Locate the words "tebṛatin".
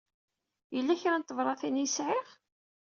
1.23-1.81